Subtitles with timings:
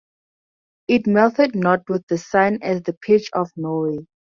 [0.87, 4.07] It melteth not with the sun as the pitch of Norway.